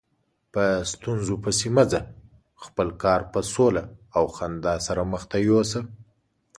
[0.53, 2.01] په ستونزو پسې مه ځه،
[2.63, 3.83] خپل کار په سوله
[4.17, 5.79] او خندا سره مخته یوسه.